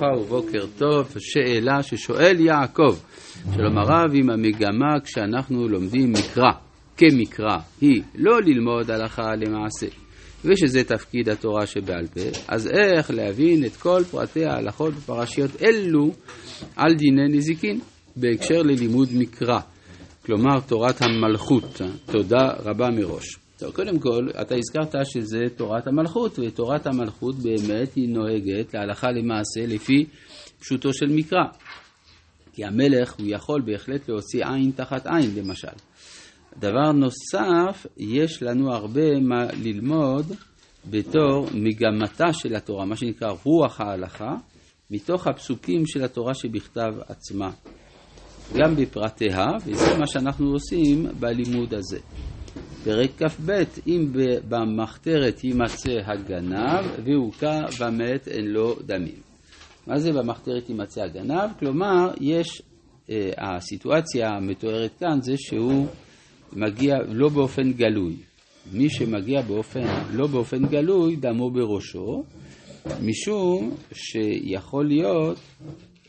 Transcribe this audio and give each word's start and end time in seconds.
וברכה 0.00 0.20
ובוקר 0.20 0.66
טוב. 0.78 1.14
שאלה 1.18 1.82
ששואל 1.82 2.40
יעקב, 2.40 2.96
שלום 3.54 3.78
הרב, 3.78 4.14
אם 4.14 4.30
המגמה 4.30 5.00
כשאנחנו 5.04 5.68
לומדים 5.68 6.12
מקרא, 6.12 6.50
כמקרא, 6.96 7.56
היא 7.80 8.02
לא 8.14 8.40
ללמוד 8.40 8.90
הלכה 8.90 9.34
למעשה, 9.36 9.86
ושזה 10.44 10.84
תפקיד 10.84 11.28
התורה 11.28 11.66
שבעל 11.66 12.06
פה, 12.06 12.20
אז 12.48 12.66
איך 12.66 13.10
להבין 13.10 13.64
את 13.64 13.76
כל 13.76 14.02
פרטי 14.10 14.44
ההלכות 14.44 14.94
בפרשיות 14.94 15.50
אלו 15.62 16.10
על 16.76 16.94
דיני 16.94 17.36
נזיקין, 17.36 17.80
בהקשר 18.16 18.62
ללימוד 18.62 19.08
מקרא, 19.14 19.60
כלומר 20.26 20.60
תורת 20.66 21.02
המלכות. 21.02 21.80
תודה 22.06 22.52
רבה 22.64 22.90
מראש. 22.90 23.49
טוב, 23.60 23.72
קודם 23.74 23.98
כל, 23.98 24.28
אתה 24.40 24.54
הזכרת 24.54 25.06
שזה 25.06 25.44
תורת 25.56 25.86
המלכות, 25.86 26.38
ותורת 26.38 26.86
המלכות 26.86 27.34
באמת 27.34 27.94
היא 27.94 28.08
נוהגת 28.08 28.74
להלכה 28.74 29.10
למעשה 29.10 29.74
לפי 29.74 30.06
פשוטו 30.60 30.92
של 30.92 31.06
מקרא. 31.06 31.44
כי 32.52 32.64
המלך 32.64 33.12
הוא 33.18 33.26
יכול 33.28 33.62
בהחלט 33.66 34.08
להוציא 34.08 34.44
עין 34.46 34.70
תחת 34.70 35.06
עין, 35.06 35.30
למשל. 35.36 35.68
דבר 36.58 36.92
נוסף, 36.92 37.86
יש 37.96 38.42
לנו 38.42 38.72
הרבה 38.74 39.20
מה 39.20 39.46
ללמוד 39.62 40.26
בתור 40.90 41.46
מגמתה 41.54 42.32
של 42.32 42.54
התורה, 42.54 42.84
מה 42.84 42.96
שנקרא 42.96 43.32
רוח 43.44 43.80
ההלכה, 43.80 44.34
מתוך 44.90 45.26
הפסוקים 45.26 45.86
של 45.86 46.04
התורה 46.04 46.34
שבכתב 46.34 46.92
עצמה. 47.08 47.50
גם 48.54 48.76
בפרטיה, 48.76 49.46
וזה 49.66 49.98
מה 49.98 50.06
שאנחנו 50.06 50.52
עושים 50.52 51.06
בלימוד 51.20 51.74
הזה. 51.74 51.98
פרק 52.84 53.10
כ"ב, 53.22 53.62
אם 53.86 54.12
במחתרת 54.48 55.44
יימצא 55.44 55.92
הגנב 56.04 56.84
והוכה 57.04 57.60
ומת 57.80 58.28
אין 58.28 58.46
לו 58.46 58.76
דמים. 58.86 59.20
מה 59.86 59.98
זה 59.98 60.12
במחתרת 60.12 60.68
יימצא 60.68 61.02
הגנב? 61.02 61.50
כלומר, 61.58 62.10
יש, 62.20 62.62
אה, 63.10 63.30
הסיטואציה 63.38 64.28
המתוארת 64.28 64.90
כאן 64.98 65.20
זה 65.20 65.32
שהוא 65.36 65.86
מגיע 66.52 66.94
לא 67.08 67.28
באופן 67.28 67.72
גלוי. 67.72 68.16
מי 68.72 68.90
שמגיע 68.90 69.42
באופן, 69.42 69.84
לא 70.12 70.26
באופן 70.26 70.66
גלוי, 70.66 71.16
דמו 71.16 71.50
בראשו, 71.50 72.24
משום 73.02 73.74
שיכול 73.92 74.86
להיות 74.88 75.38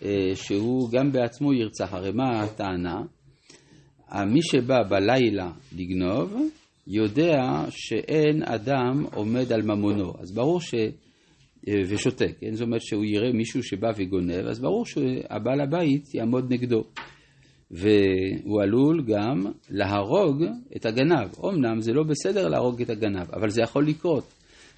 אה, 0.03 0.31
שהוא 0.35 0.91
גם 0.91 1.11
בעצמו 1.11 1.53
ירצח. 1.53 1.93
הרי 1.93 2.11
מה 2.11 2.43
הטענה? 2.43 3.01
מי 4.25 4.41
שבא 4.41 4.83
בלילה 4.89 5.51
לגנוב, 5.77 6.33
יודע 6.87 7.65
שאין 7.69 8.43
אדם 8.43 9.05
עומד 9.13 9.51
על 9.53 9.61
ממונו. 9.61 10.13
אז 10.19 10.31
ברור 10.31 10.61
ש... 10.61 10.73
אה, 11.67 11.81
ושותק, 11.87 12.31
כן? 12.39 12.53
זאת 12.53 12.65
אומרת 12.65 12.81
שהוא 12.81 13.05
יראה 13.05 13.31
מישהו 13.33 13.63
שבא 13.63 13.91
וגונב, 13.97 14.45
אז 14.49 14.59
ברור 14.59 14.85
שהבעל 14.85 15.61
הבית 15.61 16.15
יעמוד 16.15 16.53
נגדו. 16.53 16.83
והוא 17.71 18.61
עלול 18.61 19.03
גם 19.07 19.45
להרוג 19.69 20.43
את 20.75 20.85
הגנב. 20.85 21.29
אמנם 21.45 21.81
זה 21.81 21.93
לא 21.93 22.03
בסדר 22.03 22.47
להרוג 22.47 22.81
את 22.81 22.89
הגנב, 22.89 23.31
אבל 23.33 23.49
זה 23.49 23.61
יכול 23.61 23.87
לקרות. 23.87 24.33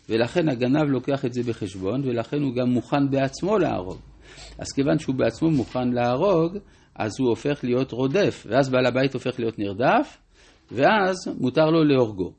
ולכן 0.10 0.50
הגנב 0.50 0.84
לוקח 0.84 1.26
את 1.26 1.34
זה 1.34 1.44
בחשבון, 1.44 2.02
ולכן 2.06 2.42
הוא 2.42 2.56
גם 2.56 2.70
מוכן 2.70 3.10
בעצמו 3.10 3.58
להרוג. 3.58 3.98
אז 4.60 4.72
כיוון 4.76 5.00
שהוא 5.00 5.16
בעצמו 5.16 5.52
מוכן 5.52 5.90
להרוג, 5.90 6.58
אז 6.96 7.12
הוא 7.20 7.30
הופך 7.30 7.64
להיות 7.64 7.92
רודף, 7.92 8.46
ואז 8.50 8.70
בעל 8.70 8.86
הבית 8.86 9.14
הופך 9.14 9.40
להיות 9.40 9.60
נרדף, 9.60 10.18
ואז 10.72 11.16
מותר 11.40 11.66
לו 11.66 11.84
להורגו. 11.84 12.34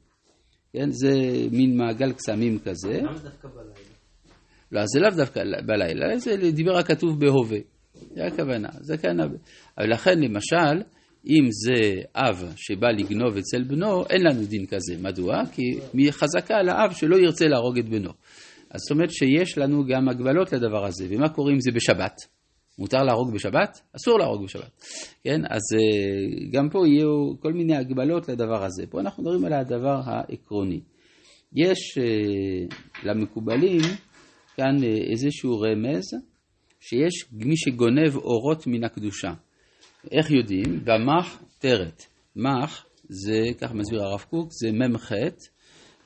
כן, 0.72 0.90
זה 0.90 1.12
מין 1.52 1.76
מעגל 1.76 2.12
קסמים 2.12 2.58
כזה. 2.58 2.92
למה 2.92 3.18
דווקא 3.18 3.48
בלילה? 3.48 3.74
לא, 4.72 4.82
זה 4.86 5.00
לאו 5.00 5.10
דווקא 5.16 5.40
בלילה, 5.66 6.18
זה 6.18 6.50
דיבר 6.52 6.76
הכתוב 6.76 7.20
בהווה. 7.20 7.58
זה 8.14 8.24
הכוונה, 8.26 8.68
זה 8.80 8.96
כאן. 8.98 9.20
אבל 9.20 9.90
לכן, 9.92 10.18
למשל, 10.18 10.82
אם 11.26 11.48
זה 11.50 12.02
אב 12.16 12.52
שבא 12.56 12.88
לגנוב 12.88 13.36
אצל 13.36 13.62
בנו, 13.62 14.06
אין 14.10 14.22
לנו 14.22 14.46
דין 14.46 14.66
כזה. 14.66 14.94
מדוע? 15.02 15.42
כי 15.52 15.62
חזקה 16.12 16.54
על 16.54 16.68
האב 16.68 16.92
שלא 16.92 17.16
ירצה 17.16 17.48
להרוג 17.48 17.78
את 17.78 17.88
בנו. 17.88 18.10
אז 18.70 18.80
זאת 18.80 18.90
אומרת 18.90 19.10
שיש 19.10 19.58
לנו 19.58 19.84
גם 19.86 20.08
הגבלות 20.08 20.52
לדבר 20.52 20.86
הזה. 20.86 21.06
ומה 21.10 21.28
קורה 21.28 21.52
אם 21.52 21.60
זה 21.60 21.70
בשבת? 21.74 22.14
מותר 22.78 23.02
להרוג 23.02 23.34
בשבת? 23.34 23.80
אסור 23.96 24.18
להרוג 24.18 24.44
בשבת. 24.44 24.82
כן? 25.24 25.40
אז 25.50 25.62
אה, 25.74 26.48
גם 26.52 26.68
פה 26.70 26.88
יהיו 26.88 27.40
כל 27.40 27.52
מיני 27.52 27.76
הגבלות 27.76 28.28
לדבר 28.28 28.64
הזה. 28.64 28.86
פה 28.86 29.00
אנחנו 29.00 29.22
מדברים 29.22 29.44
על 29.44 29.52
הדבר 29.52 30.00
העקרוני. 30.04 30.80
יש 31.52 31.98
אה, 31.98 32.76
למקובלים 33.04 33.80
כאן 34.56 34.84
אה, 34.84 35.10
איזשהו 35.12 35.60
רמז 35.60 36.04
שיש 36.80 37.24
מי 37.32 37.56
שגונב 37.56 38.16
אורות 38.16 38.66
מן 38.66 38.84
הקדושה. 38.84 39.32
איך 40.12 40.30
יודעים? 40.30 40.84
במח 40.84 41.42
תרת. 41.58 42.02
מח 42.36 42.86
זה, 43.08 43.42
כך 43.58 43.72
מסביר 43.72 44.02
הרב 44.02 44.24
קוק, 44.30 44.48
זה 44.50 44.72
מ"ח, 44.72 45.12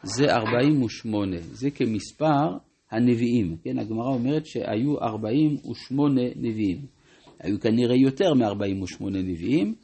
זה 0.03 0.25
48. 0.35 1.37
זה 1.41 1.71
כמספר 1.71 2.68
הנביאים. 2.91 3.57
כן, 3.65 3.79
הגמרא 3.79 4.09
אומרת 4.09 4.47
שהיו 4.47 5.01
48 5.01 6.21
נביאים. 6.37 6.87
היו 7.41 7.61
כנראה 7.61 7.97
יותר 7.97 8.35
מ-48 8.35 9.05
נביאים, 9.05 9.75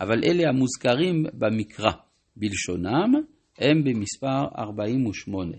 אבל 0.00 0.24
אלה 0.24 0.48
המוזכרים 0.48 1.24
במקרא. 1.34 1.92
בלשונם 2.36 3.12
הם 3.58 3.84
במספר 3.84 4.44
48. 4.58 5.56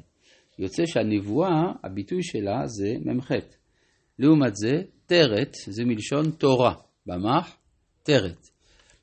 יוצא 0.59 0.85
שהנבואה, 0.85 1.61
הביטוי 1.83 2.23
שלה 2.23 2.67
זה 2.67 2.93
מ"ח. 3.05 3.31
לעומת 4.19 4.55
זה, 4.55 4.81
תרת 5.05 5.55
זה 5.67 5.85
מלשון 5.85 6.31
תורה. 6.31 6.73
במח, 7.05 7.57
תרת. 8.03 8.47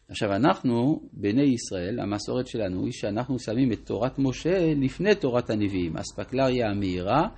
עכשיו 0.08 0.32
אנחנו, 0.32 1.00
בני 1.12 1.42
ישראל, 1.42 2.00
המסורת 2.00 2.46
שלנו 2.46 2.84
היא 2.84 2.92
שאנחנו 2.92 3.38
שמים 3.38 3.72
את 3.72 3.78
תורת 3.86 4.18
משה 4.18 4.74
לפני 4.74 5.14
תורת 5.14 5.50
הנביאים, 5.50 5.96
אספקלריה 5.96 6.70
המהירה, 6.70 7.28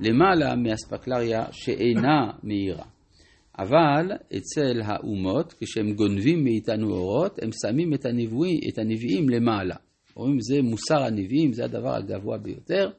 למעלה 0.00 0.56
מאספקלריה 0.56 1.44
שאינה 1.52 2.30
מהירה. 2.42 2.84
אבל 3.58 4.12
אצל 4.36 4.80
האומות, 4.84 5.54
כשהם 5.60 5.92
גונבים 5.92 6.44
מאיתנו 6.44 6.90
אורות, 6.90 7.38
הם 7.42 7.50
שמים 7.62 7.94
את, 7.94 8.06
הנבואי, 8.06 8.60
את 8.68 8.78
הנביאים 8.78 9.28
למעלה. 9.28 9.76
אומרים 10.16 10.40
זה 10.40 10.62
מוסר 10.62 11.02
הנביאים, 11.02 11.52
זה 11.52 11.64
הדבר 11.64 11.94
הגבוה 11.94 12.38
ביותר. 12.38 12.90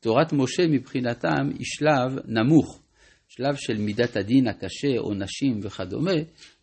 תורת 0.00 0.32
משה 0.32 0.66
מבחינתם 0.68 1.50
היא 1.58 1.64
שלב 1.64 2.18
נמוך, 2.24 2.80
שלב 3.28 3.54
של 3.56 3.78
מידת 3.78 4.16
הדין 4.16 4.48
הקשה, 4.48 4.98
עונשים 4.98 5.60
וכדומה, 5.62 6.14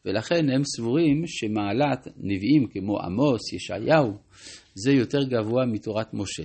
ולכן 0.05 0.49
הם 0.49 0.63
סבורים 0.63 1.23
שמעלת 1.25 2.07
נביאים 2.17 2.67
כמו 2.67 2.99
עמוס, 2.99 3.53
ישעיהו, 3.53 4.13
זה 4.75 4.91
יותר 4.91 5.23
גבוה 5.23 5.65
מתורת 5.65 6.13
משה. 6.13 6.43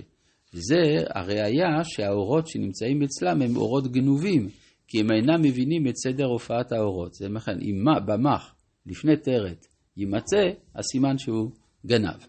וזה 0.55 1.05
הראיה 1.15 1.85
שהאורות 1.85 2.49
שנמצאים 2.49 3.03
אצלם 3.03 3.43
הם 3.43 3.57
אורות 3.57 3.93
גנובים, 3.93 4.49
כי 4.89 5.01
הם 5.01 5.11
אינם 5.11 5.43
מבינים 5.43 5.87
את 5.89 5.97
סדר 5.97 6.25
הופעת 6.25 6.73
האורות. 6.73 7.15
זה 7.15 7.29
לכן, 7.29 7.59
אם 7.63 7.85
במח 8.07 8.55
לפני 8.87 9.17
טרת 9.17 9.67
יימצא, 9.97 10.51
הסימן 10.75 11.19
שהוא 11.19 11.51
גנב. 11.87 12.21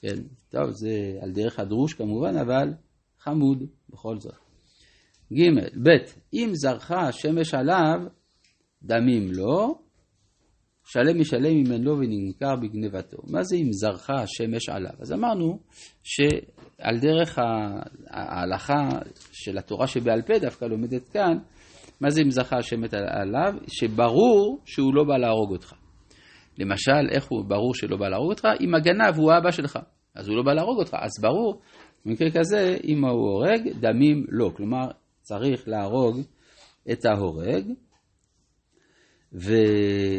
כן, 0.00 0.16
טוב, 0.48 0.70
זה 0.70 1.18
על 1.22 1.32
דרך 1.32 1.58
הדרוש 1.58 1.94
כמובן, 1.94 2.36
אבל 2.36 2.72
חמוד 3.18 3.64
בכל 3.90 4.18
זאת. 4.18 4.34
ג', 5.32 5.50
ב', 5.82 5.90
אם 6.32 6.50
זרחה 6.52 7.08
השמש 7.08 7.54
עליו, 7.54 8.00
דמים 8.82 9.32
לו, 9.32 9.78
שלם 10.90 11.20
משלם 11.20 11.56
אם 11.66 11.72
אין 11.72 11.82
לו 11.82 11.98
ונמכר 11.98 12.56
בגנבתו. 12.56 13.16
מה 13.30 13.42
זה 13.42 13.56
אם 13.56 13.72
זרחה 13.72 14.14
השמש 14.14 14.68
עליו? 14.68 14.92
אז 15.00 15.12
אמרנו 15.12 15.58
שעל 16.02 16.98
דרך 16.98 17.38
ההלכה 18.10 18.88
של 19.32 19.58
התורה 19.58 19.86
שבעל 19.86 20.22
פה 20.22 20.38
דווקא 20.38 20.64
לומדת 20.64 21.08
כאן, 21.08 21.38
מה 22.00 22.10
זה 22.10 22.22
אם 22.22 22.30
זרחה 22.30 22.56
השמש 22.58 22.90
עליו? 22.94 23.54
שברור 23.66 24.60
שהוא 24.64 24.94
לא 24.94 25.04
בא 25.04 25.16
להרוג 25.16 25.52
אותך. 25.52 25.74
למשל, 26.58 27.10
איך 27.10 27.26
הוא 27.28 27.44
ברור 27.44 27.74
שלא 27.74 27.96
בא 27.96 28.08
להרוג 28.08 28.30
אותך? 28.30 28.48
אם 28.60 28.74
הגנב 28.74 29.14
הוא 29.16 29.32
האבא 29.32 29.50
שלך, 29.50 29.78
אז 30.14 30.28
הוא 30.28 30.36
לא 30.36 30.42
בא 30.42 30.52
להרוג 30.52 30.78
אותך. 30.78 30.96
אז 31.00 31.10
ברור, 31.22 31.60
במקרה 32.06 32.30
כזה, 32.30 32.76
אם 32.84 33.04
הוא 33.04 33.10
הורג, 33.10 33.68
דמים 33.80 34.24
לא. 34.28 34.50
כלומר, 34.56 34.86
צריך 35.22 35.68
להרוג 35.68 36.20
את 36.92 37.04
ההורג. 37.04 37.72
ו... 39.32 39.52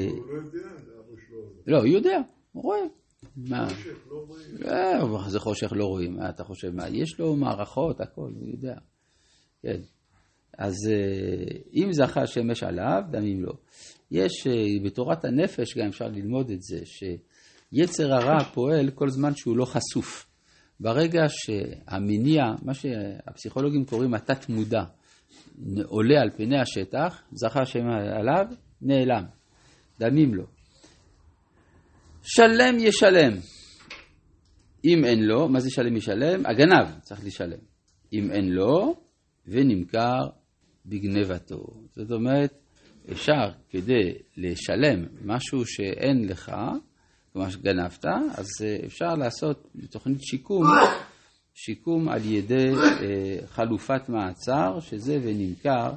הוא 0.10 0.28
לא 0.28 0.34
יודע, 0.34 0.68
אבא 1.00 1.16
שלו. 1.28 1.40
לא, 1.68 1.78
הוא 1.78 1.88
יודע, 1.88 2.20
הוא 2.52 2.64
רואה. 2.64 2.80
מה? 3.38 3.68
חושך, 3.70 4.08
לא 4.10 4.16
רואים. 4.28 5.22
אה, 5.24 5.30
זה 5.30 5.40
חושך 5.40 5.74
לא 5.74 5.86
רואים, 5.86 6.18
מה 6.18 6.30
אתה 6.30 6.44
חושב? 6.44 6.70
מה? 6.76 6.90
יש 6.90 7.20
לו 7.20 7.36
מערכות, 7.36 8.02
הכל, 8.02 8.32
הוא 8.40 8.50
יודע. 8.50 8.76
כן. 9.62 9.82
אז 10.58 10.76
אה, 10.90 11.58
אם 11.74 11.94
זכה 11.94 12.28
שמש 12.28 12.64
עליו, 12.64 13.02
דמים 13.12 13.42
לו. 13.44 13.54
יש, 14.12 14.48
אה, 14.48 14.86
בתורת 14.86 15.26
הנפש 15.26 15.78
גם 15.78 15.88
אפשר 15.88 16.08
ללמוד 16.08 16.52
את 16.52 16.62
זה, 16.62 16.80
שיצר 16.86 18.14
הרע 18.14 18.44
פועל 18.44 18.90
כל 18.90 19.10
זמן 19.10 19.36
שהוא 19.36 19.58
לא 19.58 19.66
חשוף. 19.66 20.26
ברגע 20.80 21.22
שהמניע, 21.28 22.44
מה 22.62 22.74
שהפסיכולוגים 22.74 23.86
קוראים 23.86 24.14
התת 24.14 24.50
מודע, 24.50 24.84
עולה 25.86 26.22
על 26.22 26.30
פני 26.38 26.60
השטח, 26.60 27.22
זכה 27.32 27.66
שם 27.66 27.86
עליו, 28.20 28.46
נעלם. 28.82 29.24
דמים 30.00 30.34
לו. 30.34 30.46
שלם 32.24 32.80
ישלם. 32.80 33.34
אם 34.86 35.06
אין 35.06 35.24
לו, 35.24 35.50
מה 35.50 35.60
זה 35.60 35.70
שלם 35.70 35.96
ישלם? 35.98 36.46
הגנב 36.46 37.00
צריך 37.02 37.26
לשלם. 37.26 37.60
אם 38.14 38.32
אין 38.32 38.50
לו, 38.50 38.96
ונמכר 39.48 40.20
בגנבתו. 40.86 41.66
זאת 41.96 42.12
אומרת, 42.12 42.54
אפשר 43.12 43.52
כדי 43.70 44.14
לשלם 44.38 45.06
משהו 45.26 45.66
שאין 45.66 46.28
לך, 46.28 46.52
כלומר 47.34 47.50
שגנבת, 47.50 48.06
אז 48.36 48.48
אה, 48.64 48.78
אפשר 48.86 49.16
לעשות 49.16 49.68
תוכנית 49.90 50.22
שיקום, 50.22 50.64
שיקום 51.54 52.10
על 52.10 52.26
ידי 52.26 52.72
אה, 52.76 53.48
חלופת 53.48 54.10
מעצר, 54.10 54.80
שזה 54.80 55.18
ונמכר 55.24 55.92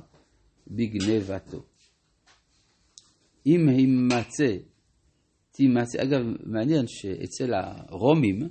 בגנבתו. 0.67 1.72
אם 3.47 3.69
יימצא, 3.69 4.57
תימצא, 5.53 6.03
אגב, 6.03 6.21
מעניין 6.47 6.85
שאצל 6.87 7.55
הרומים, 7.55 8.49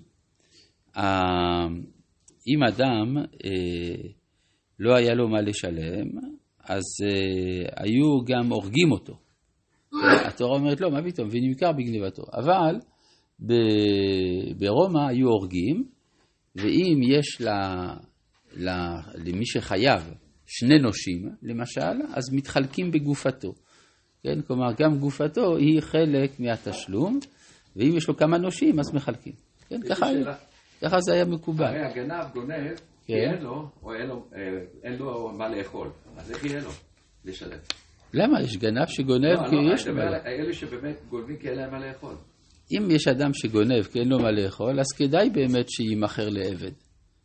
אם 2.48 2.64
אדם 2.68 3.18
אה, 3.18 4.10
לא 4.80 4.96
היה 4.96 5.14
לו 5.14 5.30
מה 5.30 5.42
לשלם, 5.42 6.08
אז 6.64 6.84
אה, 7.04 7.84
היו 7.84 8.24
גם 8.26 8.52
הורגים 8.52 8.92
אותו. 8.92 9.18
התורה 10.26 10.58
אומרת 10.58 10.82
לא, 10.82 10.92
מה 10.92 11.04
פתאום, 11.04 11.30
ונמכר 11.32 11.72
בגניבתו. 11.72 12.24
אבל 12.34 12.76
ברומא 14.60 15.08
היו 15.10 15.28
הורגים, 15.28 15.84
ואם 16.56 17.00
יש 17.04 17.42
לה, 17.42 17.94
לה, 18.54 19.02
למי 19.16 19.46
שחייב 19.46 20.14
שני 20.46 20.80
נושים, 20.80 21.30
למשל, 21.42 22.02
אז 22.14 22.34
מתחלקים 22.34 22.92
בגופתו. 22.92 23.54
כן? 24.24 24.42
כלומר, 24.48 24.74
גם 24.80 24.98
גופתו 24.98 25.58
היא 25.58 25.82
חלק 25.82 26.40
מהתשלום, 26.40 27.20
ואם 27.76 27.98
יש 27.98 28.08
לו 28.08 28.18
כמה 28.18 28.38
נושים, 28.38 28.80
אז 28.80 28.94
מחלקים. 28.94 29.34
כן? 29.70 29.82
ככה, 29.90 30.06
ככה 30.82 31.02
זה 31.02 31.14
היה 31.14 31.26
מקובל. 31.26 31.66
הרי 31.66 31.86
הגנב 31.86 32.32
גונב, 32.34 32.78
כן. 33.06 33.14
אין 33.14 33.44
לו, 33.44 33.70
או 33.84 33.94
אין 33.94 34.08
לו, 34.08 34.26
אה, 34.36 34.42
אין 34.84 34.94
לו 34.94 35.32
מה 35.38 35.50
לאכול. 35.50 35.90
אז 36.18 36.32
איך 36.32 36.46
יהיה 36.46 36.62
לו 36.62 36.70
לשלם? 37.26 37.58
למה? 38.14 38.42
יש 38.42 38.58
גנב 38.58 38.88
שגונב 38.88 39.42
לא, 39.42 39.50
כי 39.50 39.56
לא, 39.56 39.74
יש 39.74 39.88
לו 39.88 39.96
מה 39.96 40.06
לאכול. 40.06 40.28
אלה 40.28 40.54
שבאמת 40.54 40.96
גונבים 41.10 41.38
כי 41.38 41.50
אין 41.50 41.58
להם 41.58 41.72
מה 41.72 41.80
לאכול. 41.80 42.16
אם 42.72 42.92
יש 42.92 43.08
אדם 43.08 43.34
שגונב 43.34 43.84
כי 43.84 44.00
אין 44.00 44.10
לו 44.10 44.20
מה 44.20 44.32
לאכול, 44.32 44.80
אז 44.80 44.86
כדאי 44.98 45.30
באמת 45.30 45.70
שיימכר 45.70 46.30
לעבד. 46.30 46.72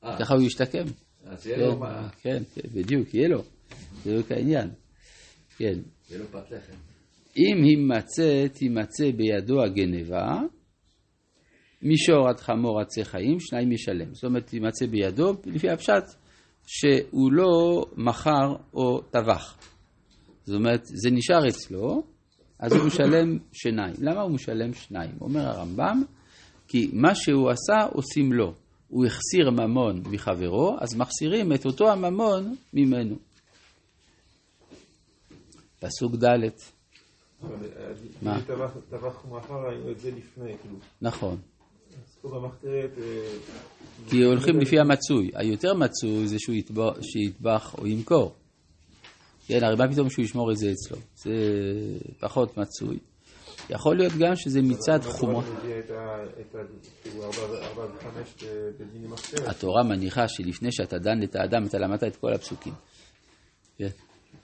אה, 0.05 0.19
ככה 0.19 0.35
הוא 0.35 0.43
ישתקם. 0.43 0.85
אז 1.27 1.47
יהיה 1.47 1.59
כן, 1.59 1.65
לו 1.65 1.79
מה, 1.79 2.09
כן, 2.23 2.43
כן, 2.55 2.69
בדיוק, 2.75 3.15
יהיה 3.15 3.29
לו. 3.29 3.43
זה 4.05 4.11
בדיוק 4.11 4.33
העניין. 4.33 4.71
כן. 5.59 5.79
לו 6.19 6.25
פת 6.27 6.51
לחם. 6.51 6.73
אם 7.37 7.65
יימצא, 7.65 8.47
תימצא 8.53 9.11
בידו 9.11 9.63
הגנבה, 9.63 10.41
מישור 11.83 12.29
עד 12.29 12.41
חמור 12.41 12.81
עצי 12.81 13.05
חיים, 13.05 13.41
שניים 13.41 13.73
ישלם. 13.73 14.15
זאת 14.15 14.25
אומרת, 14.25 14.47
תימצא 14.47 14.87
בידו, 14.87 15.33
לפי 15.47 15.71
הפשט, 15.71 16.05
שהוא 16.67 17.33
לא 17.33 17.85
מכר 17.97 18.57
או 18.75 19.01
טבח. 19.01 19.57
זאת 20.45 20.55
אומרת, 20.55 20.81
זה 20.85 21.11
נשאר 21.11 21.49
אצלו, 21.49 22.03
אז 22.59 22.73
הוא 22.73 22.87
משלם 22.87 23.39
שניים. 23.53 23.95
למה 23.99 24.21
הוא 24.21 24.31
משלם 24.31 24.73
שניים? 24.73 25.11
אומר 25.21 25.41
הרמב"ם, 25.41 26.03
כי 26.69 26.91
מה 26.93 27.15
שהוא 27.15 27.51
עשה 27.51 27.87
עושים 27.93 28.33
לו. 28.33 28.55
הוא 28.89 29.07
החסיר 29.07 29.51
ממון 29.51 30.03
מחברו, 30.11 30.77
אז 30.81 30.97
מחסירים 30.97 31.53
את 31.53 31.67
אותו 31.67 31.93
הממון 31.93 32.55
ממנו. 32.73 33.17
פסוק 35.87 36.15
ד' 36.15 36.25
אה, 36.25 36.41
מה? 38.23 38.37
אם 38.37 38.41
טבח- 38.91 39.25
מאחר, 39.31 39.55
ראינו 39.55 39.91
את 39.91 40.01
זה 40.01 40.11
לפני, 40.11 40.57
כאילו. 40.63 40.77
נכון. 41.03 41.39
אה, 42.65 42.81
כי 44.09 44.23
הולכים 44.25 44.61
לפי 44.61 44.79
המצוי. 44.81 45.31
היותר 45.35 45.75
מצוי 45.75 46.29
זה 46.29 46.37
שהוא 46.39 46.57
יטבח, 47.15 47.75
או 47.79 47.87
ימכור. 47.87 48.35
כן, 49.47 49.65
הרי 49.65 49.77
מה 49.77 49.93
פתאום 49.93 50.11
שהוא 50.11 50.25
ישמור 50.25 50.53
את 50.53 50.57
זה 50.57 50.71
אצלו? 50.73 50.97
זה 51.17 51.33
פחות 52.21 52.57
מצוי. 52.59 52.99
יכול 53.71 53.97
להיות 53.97 54.13
גם 54.19 54.37
שזה 54.37 54.63
מצד 54.63 54.99
חומרה. 55.03 55.43
כאילו. 59.33 59.47
התורה 59.47 59.83
מניחה 59.83 60.29
שלפני 60.29 60.73
שאתה 60.73 60.99
דן 60.99 61.23
את 61.23 61.37
האדם, 61.37 61.67
אתה 61.67 61.79
למדת 61.79 62.05
את 62.05 62.17
כל 62.17 62.33
הפסוקים. 62.33 62.73
כן? 63.79 63.89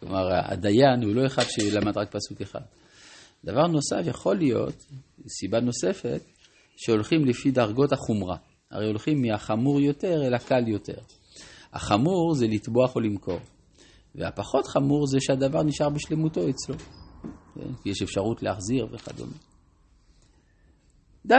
כלומר, 0.02 0.28
הדיין 0.32 1.02
הוא 1.02 1.14
לא 1.14 1.26
אחד 1.26 1.42
שלמד 1.48 1.98
רק 1.98 2.12
פסוק 2.12 2.40
אחד. 2.40 2.60
דבר 3.44 3.66
נוסף, 3.66 4.06
יכול 4.06 4.36
להיות, 4.36 4.86
סיבה 5.28 5.60
נוספת, 5.60 6.20
שהולכים 6.76 7.24
לפי 7.24 7.50
דרגות 7.50 7.92
החומרה. 7.92 8.36
הרי 8.70 8.86
הולכים 8.86 9.22
מהחמור 9.22 9.80
יותר 9.80 10.26
אל 10.26 10.34
הקל 10.34 10.68
יותר. 10.68 10.98
החמור 11.72 12.34
זה 12.34 12.46
לטבוח 12.46 12.96
או 12.96 13.00
למכור, 13.00 13.38
והפחות 14.14 14.66
חמור 14.66 15.06
זה 15.06 15.18
שהדבר 15.20 15.62
נשאר 15.62 15.88
בשלמותו 15.88 16.40
אצלו. 16.48 16.74
כן? 17.54 17.74
כי 17.82 17.90
יש 17.90 18.02
אפשרות 18.02 18.42
להחזיר 18.42 18.86
וכדומה. 18.92 19.36
ד', 21.26 21.34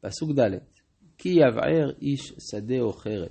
פסוק 0.00 0.30
ד', 0.30 0.58
כי 1.18 1.28
יבער 1.28 1.90
איש 2.02 2.32
שדה 2.50 2.80
או 2.80 2.92
חרב, 2.92 3.28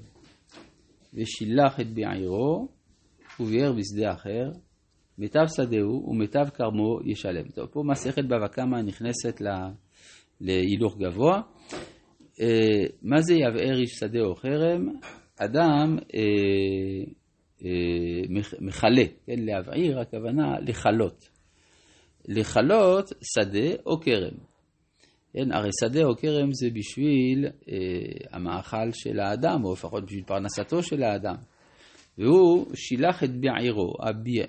ושילח 1.13 1.79
את 1.79 1.93
בעירו, 1.93 2.78
וביער 3.39 3.73
בשדה 3.73 4.13
אחר, 4.13 4.51
מיטב 5.17 5.45
שדהו 5.55 6.05
ומיטב 6.09 6.49
כרמו 6.53 6.99
ישלם. 7.05 7.47
טוב, 7.55 7.65
פה 7.67 7.83
מסכת 7.85 8.23
בבא 8.25 8.47
קמא 8.47 8.81
נכנסת 8.81 9.41
ל- 9.41 9.71
להילוך 10.41 10.97
גבוה. 10.97 11.41
אה, 12.41 12.85
מה 13.01 13.21
זה 13.21 13.33
יבער 13.33 13.79
איש 13.79 13.89
שדה 13.91 14.19
או 14.21 14.35
חרם? 14.35 14.87
אדם 15.37 15.97
אה, 16.15 16.19
אה, 17.65 18.21
מכלה, 18.61 19.05
כן, 19.25 19.39
להבעיר, 19.39 19.99
הכוונה 19.99 20.59
לכלות. 20.59 21.29
לכלות 22.27 23.09
שדה 23.21 23.75
או 23.85 23.99
כרם. 23.99 24.33
כן, 25.33 25.51
הרי 25.51 25.69
שדה 25.81 26.03
או 26.03 26.15
כרם 26.17 26.49
זה 26.51 26.67
בשביל 26.73 27.45
אה, 27.45 27.77
המאכל 28.31 28.91
של 28.93 29.19
האדם, 29.19 29.65
או 29.65 29.73
לפחות 29.73 30.05
בשביל 30.05 30.23
פרנסתו 30.23 30.83
של 30.83 31.03
האדם. 31.03 31.35
והוא 32.19 32.65
שילח 32.75 33.23
את 33.23 33.29
בעירו. 33.39 33.93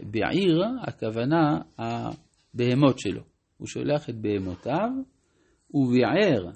בעיר, 0.02 0.64
הכוונה 0.82 1.61
הבהמות 1.78 2.98
שלו. 2.98 3.22
הוא 3.56 3.67
שולח 3.67 4.10
את 4.10 4.15
בהמותיו, 4.15 4.91
וביער 5.74 6.50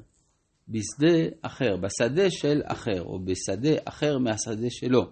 בשדה 0.69 1.37
אחר, 1.43 1.77
בשדה 1.77 2.31
של 2.31 2.61
אחר, 2.65 3.03
או 3.03 3.19
בשדה 3.25 3.75
אחר 3.85 4.19
מהשדה 4.19 4.71
שלו. 4.71 5.11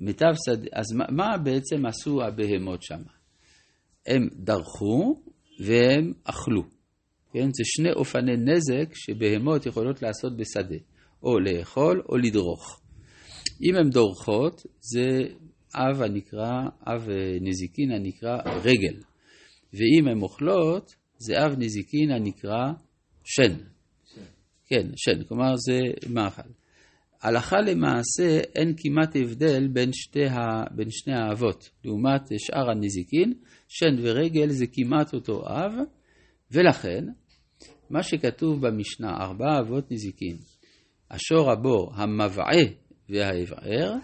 מיטב 0.00 0.32
שדה, 0.46 0.68
אז 0.72 0.92
מה, 0.92 1.04
מה 1.10 1.38
בעצם 1.38 1.86
עשו 1.86 2.22
הבהמות 2.22 2.82
שם? 2.82 3.02
הם 4.06 4.28
דרכו 4.32 5.22
והם 5.64 6.12
אכלו. 6.24 6.62
כן? 7.32 7.48
זה 7.52 7.62
שני 7.64 7.92
אופני 7.92 8.36
נזק 8.36 8.94
שבהמות 8.94 9.66
יכולות 9.66 10.02
לעשות 10.02 10.36
בשדה, 10.36 10.76
או 11.22 11.38
לאכול 11.38 12.02
או 12.08 12.16
לדרוך. 12.16 12.80
אם 13.62 13.76
הן 13.76 13.90
דורכות, 13.90 14.66
זה 14.80 15.20
אב 15.74 16.02
הנקרא, 16.02 16.62
אב 16.86 17.10
אה, 17.10 17.38
נזיקין 17.40 17.92
הנקרא 17.92 18.36
רגל. 18.64 18.96
ואם 19.72 20.08
הן 20.08 20.22
אוכלות, 20.22 20.94
זה 21.18 21.46
אב 21.46 21.54
נזיקין 21.58 22.10
הנקרא 22.10 22.72
שן. 23.24 23.56
כן, 24.66 24.86
שן, 24.96 25.24
כלומר 25.24 25.56
זה 25.56 25.78
מאכל. 26.08 26.48
הלכה 27.22 27.56
למעשה 27.60 28.40
אין 28.54 28.74
כמעט 28.76 29.16
הבדל 29.16 29.68
בין, 29.68 29.90
ה, 30.30 30.64
בין 30.76 30.88
שני 30.90 31.14
האבות, 31.14 31.70
לעומת 31.84 32.22
שאר 32.38 32.70
הנזיקין, 32.70 33.34
שן 33.68 33.96
ורגל 34.02 34.48
זה 34.48 34.66
כמעט 34.72 35.14
אותו 35.14 35.42
אב, 35.46 35.72
ולכן 36.50 37.04
מה 37.90 38.02
שכתוב 38.02 38.66
במשנה, 38.66 39.16
ארבעה 39.20 39.60
אבות 39.60 39.92
נזיקין, 39.92 40.36
השור 41.10 41.52
הבור, 41.52 41.92
המבעה 41.94 42.79
והאבער, 43.10 43.94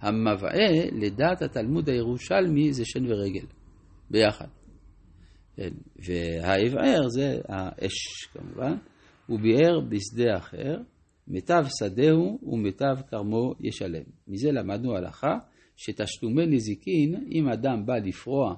המבעה 0.00 0.90
לדעת 0.92 1.42
התלמוד 1.42 1.88
הירושלמי 1.88 2.72
זה 2.72 2.84
שן 2.84 3.06
ורגל, 3.06 3.46
ביחד. 4.10 4.48
כן, 5.56 5.70
והאבער 5.96 7.08
זה 7.08 7.40
האש 7.48 8.26
כמובן, 8.32 8.76
הוא 9.26 9.40
ביער 9.40 9.80
בשדה 9.80 10.36
אחר, 10.36 10.76
מיטב 11.28 11.64
שדהו 11.78 12.38
ומיטב 12.42 12.96
כרמו 13.10 13.52
ישלם. 13.60 14.02
מזה 14.28 14.52
למדנו 14.52 14.96
הלכה 14.96 15.38
שתשלומי 15.76 16.46
נזיקין, 16.46 17.28
אם 17.32 17.48
אדם 17.48 17.86
בא 17.86 17.94
לפרוע 18.04 18.54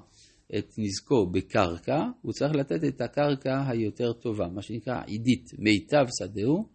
את 0.57 0.73
נזקו 0.77 1.31
בקרקע, 1.31 1.99
הוא 2.21 2.33
צריך 2.33 2.55
לתת 2.55 2.83
את 2.83 3.01
הקרקע 3.01 3.63
היותר 3.67 4.13
טובה, 4.13 4.47
מה 4.47 4.61
שנקרא 4.61 5.01
עידית, 5.05 5.49
מיטב 5.59 6.05
שדהו 6.19 6.65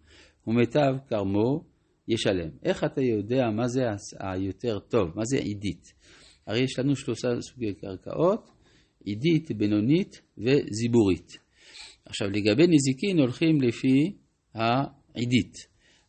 ומיטב 0.47 0.95
כרמו 1.09 1.65
ישלם. 2.09 2.49
איך 2.65 2.85
אתה 2.85 3.03
יודע 3.03 3.51
מה 3.57 3.69
זה 3.69 3.83
היותר 4.21 4.79
טוב, 4.79 5.09
מה 5.15 5.23
זה 5.25 5.39
עידית? 5.39 5.93
הרי 6.47 6.61
יש 6.61 6.79
לנו 6.79 6.97
שלושה 6.97 7.29
סוגי 7.41 7.75
קרקעות, 7.75 8.51
עידית, 9.05 9.51
בינונית 9.57 10.21
וזיבורית. 10.39 11.39
עכשיו 12.05 12.29
לגבי 12.31 12.67
נזיקין 12.67 13.19
הולכים 13.19 13.61
לפי 13.61 14.13
העידית, 14.55 15.55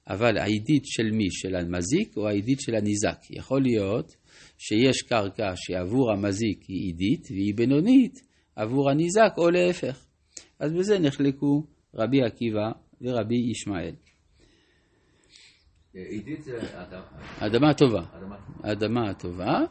אבל 0.10 0.38
העידית 0.38 0.84
של 0.86 1.12
מי? 1.12 1.28
של 1.32 1.56
המזיק 1.56 2.18
או 2.18 2.28
העידית 2.28 2.60
של 2.62 2.76
הניזק? 2.76 3.20
יכול 3.30 3.62
להיות 3.62 4.16
שיש 4.58 5.02
קרקע 5.02 5.52
שעבור 5.56 6.12
המזיק 6.12 6.64
היא 6.68 6.82
עידית 6.82 7.28
והיא 7.32 7.56
בינונית 7.56 8.20
עבור 8.56 8.90
הניזק 8.90 9.34
או 9.38 9.50
להפך. 9.50 10.06
אז 10.60 10.74
בזה 10.74 11.00
נחלקו 11.00 11.64
רבי 11.96 12.22
עקיבא 12.22 12.72
ורבי 13.02 13.52
ישמעאל. 13.52 14.07
עידית 16.10 16.44
זה 16.44 16.60
אדם. 16.76 17.02
האדמה 17.40 17.70
הטובה. 17.70 18.02
אדמה. 18.64 19.10
הטובה, 19.10 19.62